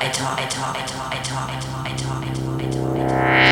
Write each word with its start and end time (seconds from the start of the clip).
I 0.00 0.08
talk, 0.10 0.38
I 0.38 0.46
talk, 0.46 0.76
I 0.76 0.86
talk, 0.86 1.12
I 1.12 1.22
talk, 1.22 1.50
I 1.50 1.58
talk, 1.58 1.86
I 1.86 1.96
talk, 1.96 2.24
I 2.24 2.70
talk, 2.70 2.96
I 2.96 3.08
talk. 3.08 3.47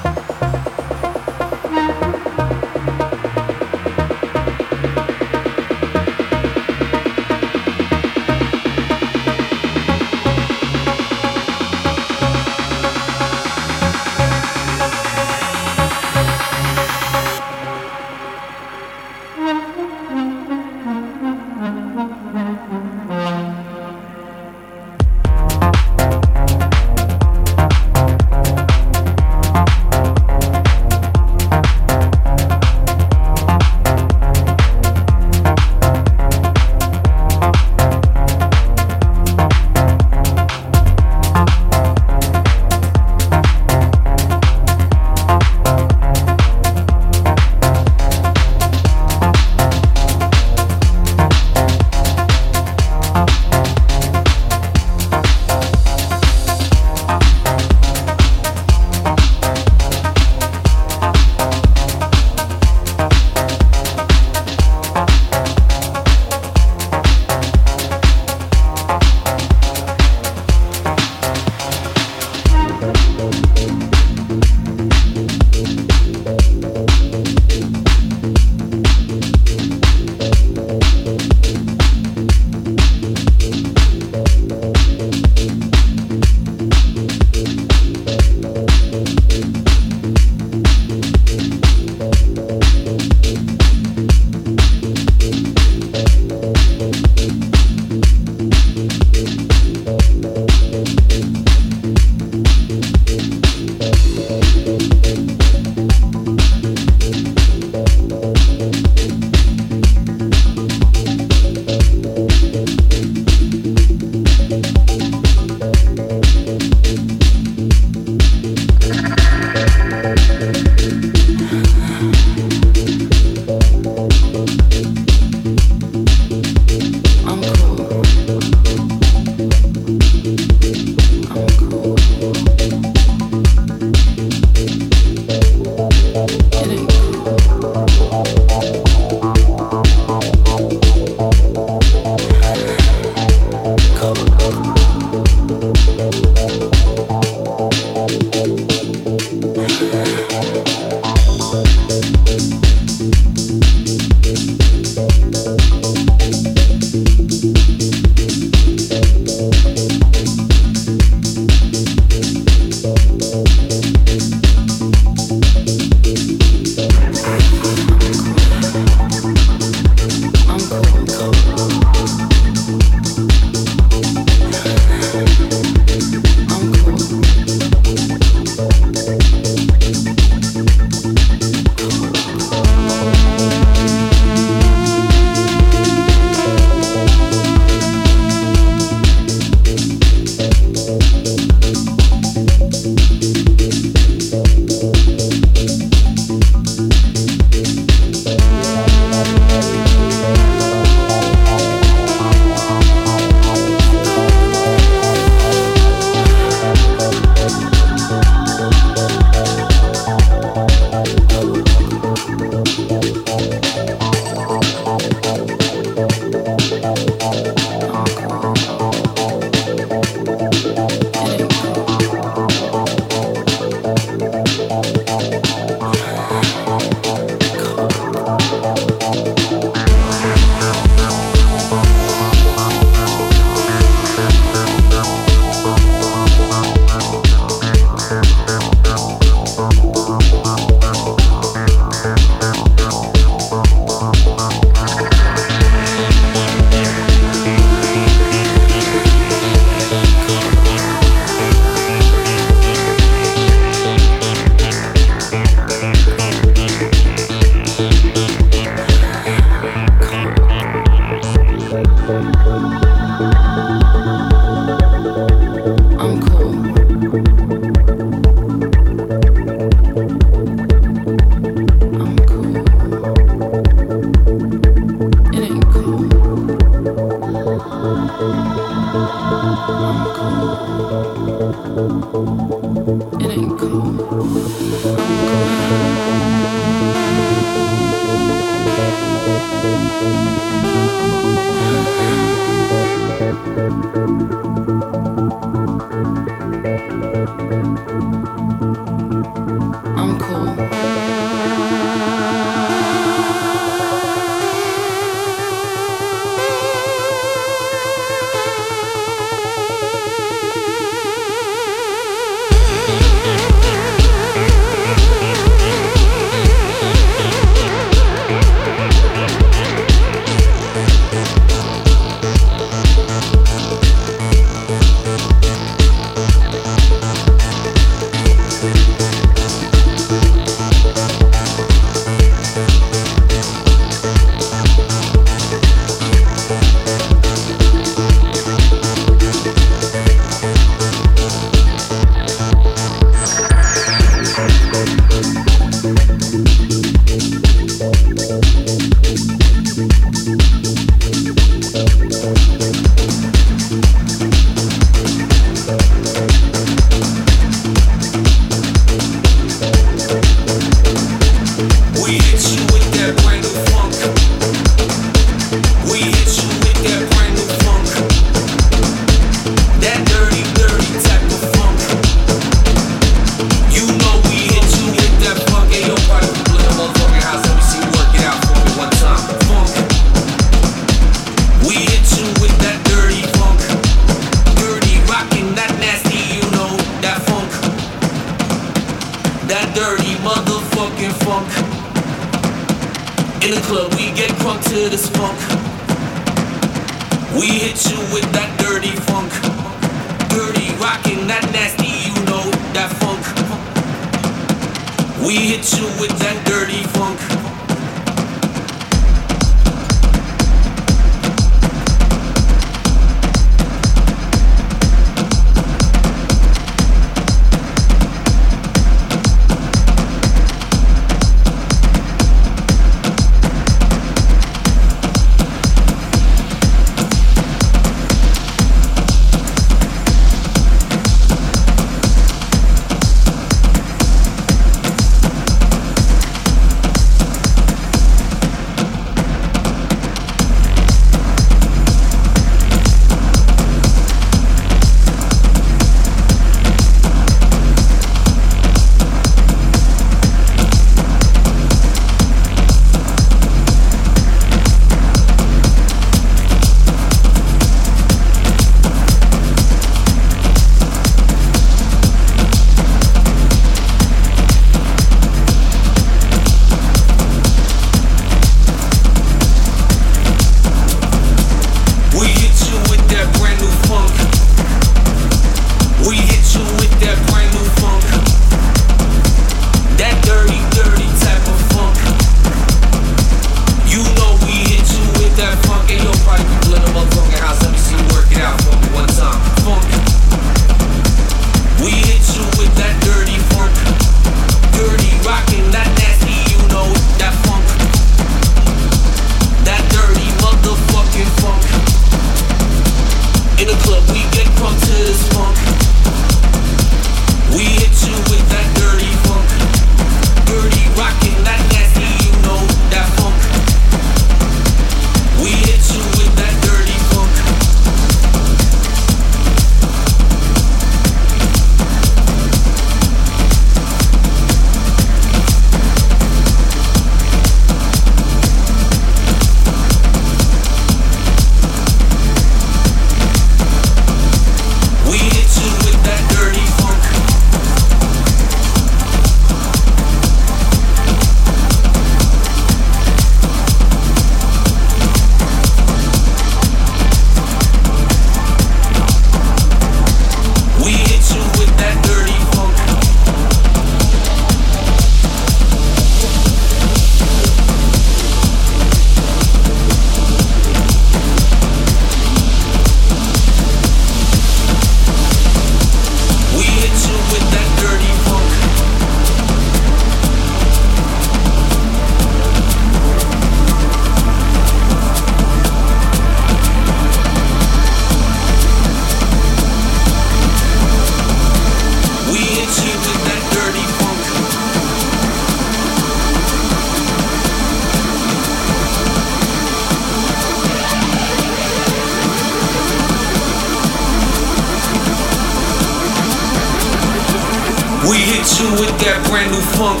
With 598.80 598.96
that 599.04 599.20
brand 599.28 599.52
new 599.52 599.60
funk. 599.76 600.00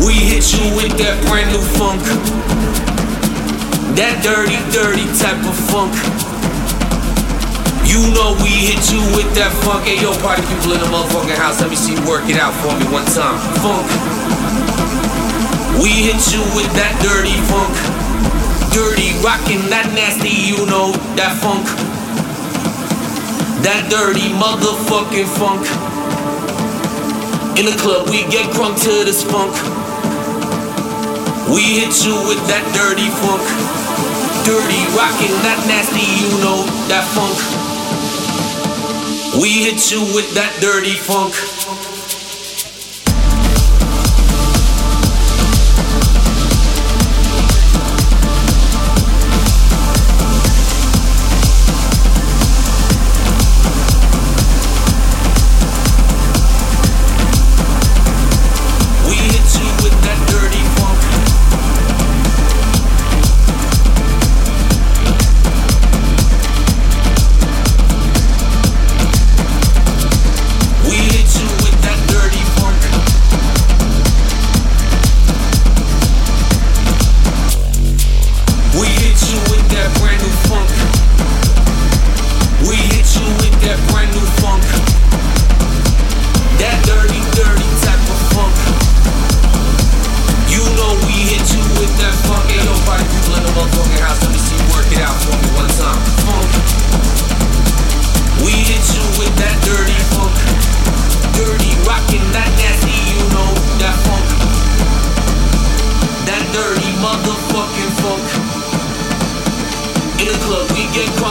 We 0.00 0.16
hit 0.16 0.56
you 0.56 0.72
with 0.72 0.96
that 0.96 1.20
brand 1.28 1.52
new 1.52 1.60
funk. 1.76 2.00
That 3.92 4.24
dirty, 4.24 4.56
dirty 4.72 5.04
type 5.20 5.36
of 5.44 5.52
funk. 5.68 5.92
You 7.84 8.00
know 8.16 8.32
we 8.40 8.72
hit 8.72 8.80
you 8.88 9.04
with 9.12 9.28
that 9.36 9.52
funk. 9.60 9.84
Hey, 9.84 10.00
yo, 10.00 10.16
party 10.24 10.40
people 10.48 10.72
in 10.72 10.80
the 10.80 10.88
motherfucking 10.88 11.36
house, 11.36 11.60
let 11.60 11.68
me 11.68 11.76
see 11.76 11.92
you 11.92 12.00
work 12.08 12.24
it 12.24 12.40
out 12.40 12.56
for 12.64 12.72
me 12.80 12.88
one 12.88 13.04
time. 13.12 13.36
Funk. 13.60 13.84
We 15.84 15.92
hit 16.08 16.24
you 16.32 16.40
with 16.56 16.72
that 16.72 16.96
dirty 17.04 17.36
funk. 17.52 17.76
Dirty, 18.72 19.12
rockin' 19.20 19.68
that 19.68 19.92
nasty, 19.92 20.32
you 20.32 20.64
know, 20.64 20.96
that 21.20 21.36
funk. 21.36 21.68
That 23.60 23.92
dirty 23.92 24.32
motherfucking 24.40 25.28
funk. 25.36 25.68
In 27.58 27.64
the 27.64 27.74
club, 27.76 28.08
we 28.08 28.22
get 28.30 28.54
crunk 28.54 28.80
to 28.84 29.04
this 29.04 29.24
funk. 29.24 29.50
We 31.50 31.82
hit 31.82 32.06
you 32.06 32.14
with 32.30 32.38
that 32.46 32.62
dirty 32.70 33.10
funk. 33.18 33.42
Dirty, 34.46 34.78
rockin' 34.94 35.34
that 35.42 35.58
nasty, 35.66 36.06
you 36.22 36.30
know, 36.38 36.62
that 36.86 37.02
funk. 37.18 37.34
We 39.42 39.64
hit 39.64 39.90
you 39.90 40.02
with 40.14 40.32
that 40.34 40.54
dirty 40.60 40.94
funk. 40.94 41.34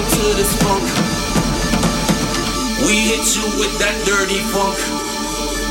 To 0.09 0.23
this 0.35 0.55
funk. 0.61 0.83
We 2.85 3.11
hit 3.11 3.35
you 3.35 3.45
with 3.59 3.73
that 3.79 3.95
dirty 4.05 4.39
funk. 4.53 4.77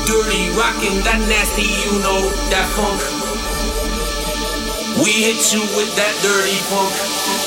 Dirty, 0.05 0.49
rockin' 0.55 1.03
that 1.03 1.19
nasty, 1.27 1.67
you 1.83 1.99
know 1.99 2.29
that 2.51 2.67
funk. 2.75 3.01
We 5.03 5.11
hit 5.11 5.53
you 5.53 5.61
with 5.75 5.95
that 5.95 6.13
dirty 6.21 6.57
funk. 6.69 7.46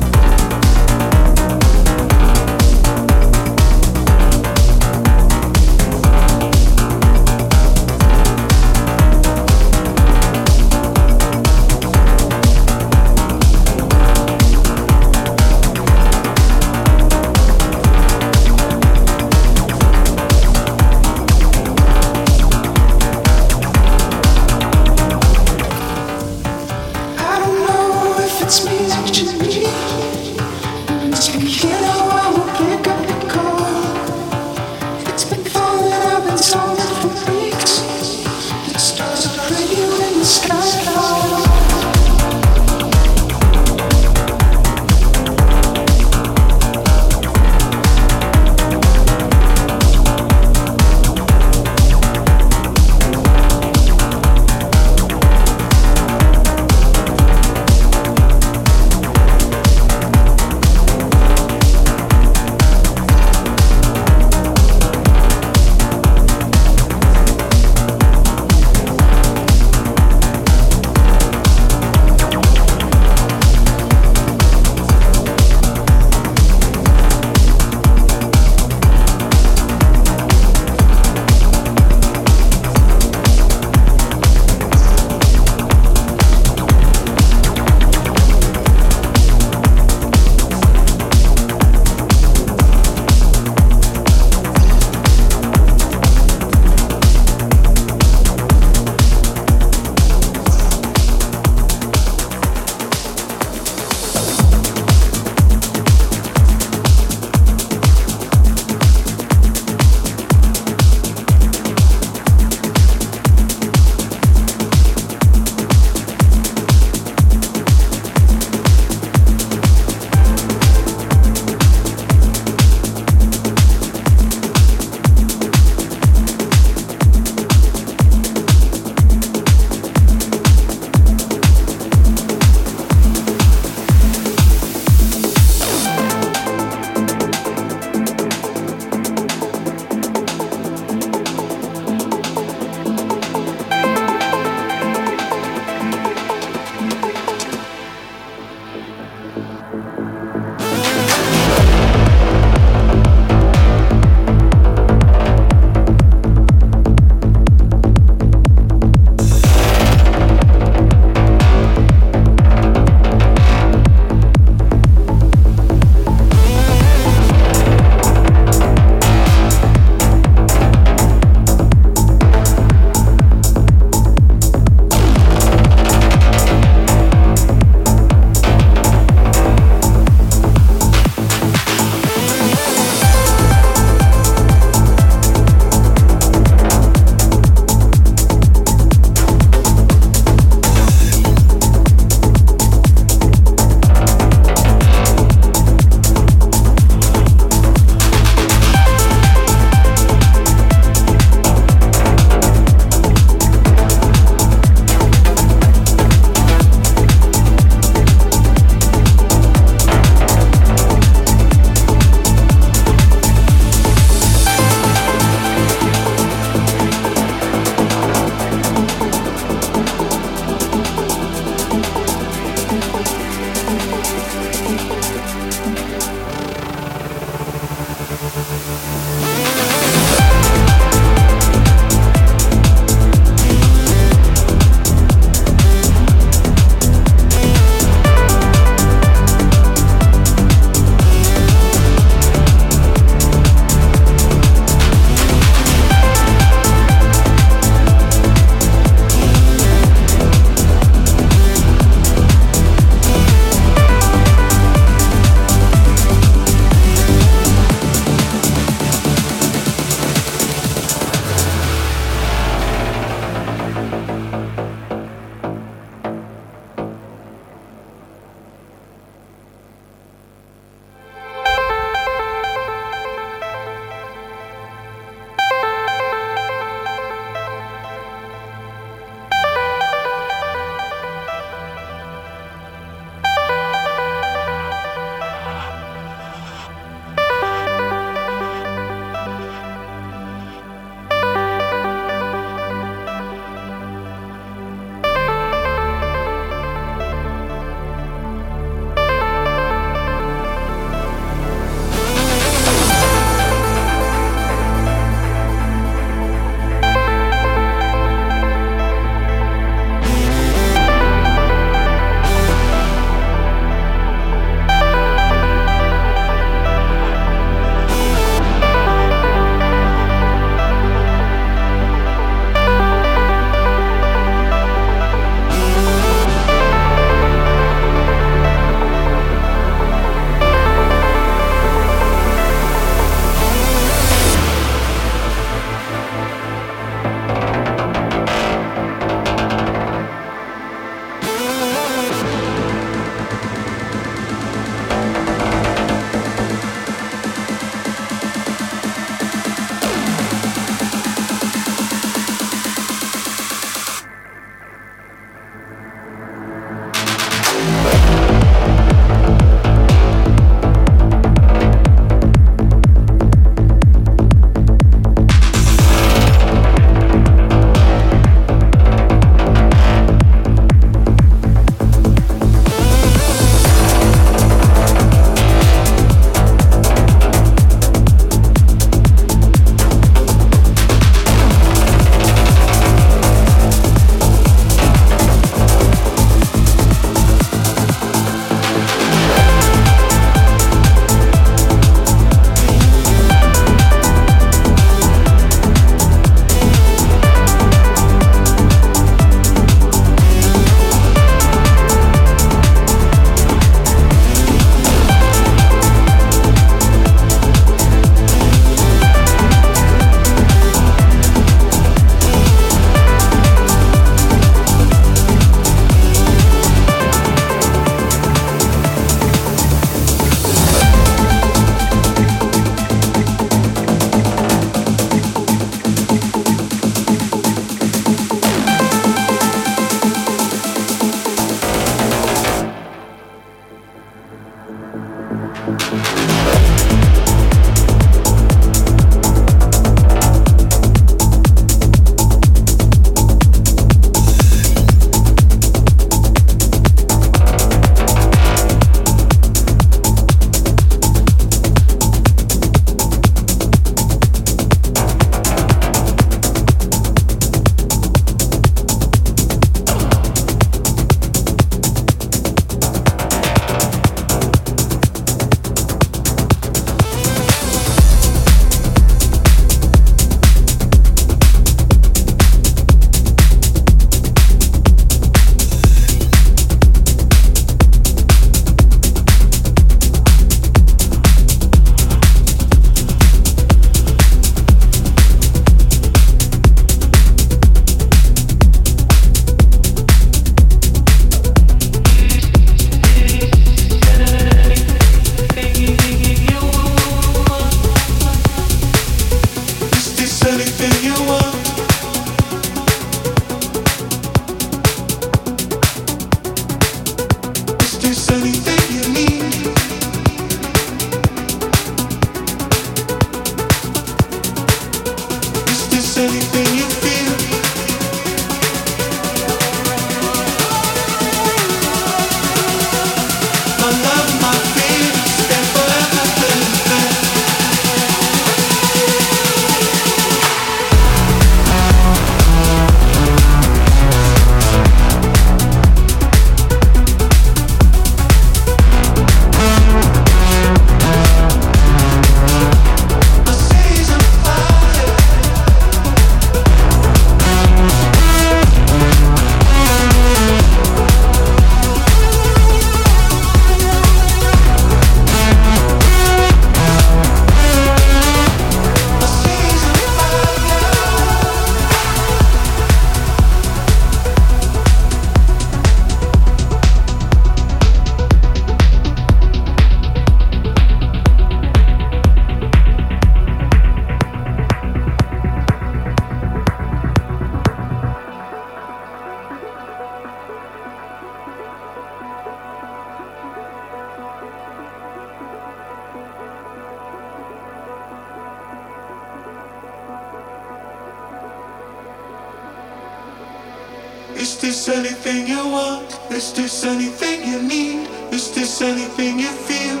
Is 594.40 594.56
this 594.56 594.88
anything 594.88 595.46
you 595.46 595.68
want? 595.68 596.18
Is 596.30 596.54
this 596.54 596.82
anything 596.84 597.46
you 597.46 597.60
need? 597.60 598.08
Is 598.32 598.50
this 598.54 598.80
anything 598.80 599.38
you 599.38 599.52
feel? 599.68 600.00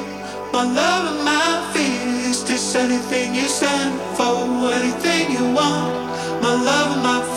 My 0.50 0.64
love 0.64 1.12
and 1.12 1.24
my 1.26 1.70
fear. 1.74 2.30
Is 2.30 2.42
this 2.44 2.74
anything 2.74 3.34
you 3.34 3.46
stand 3.46 4.00
for? 4.16 4.40
Anything 4.72 5.32
you 5.32 5.44
want? 5.52 5.92
My 6.40 6.54
love 6.56 6.88
and 6.96 7.02
my 7.02 7.29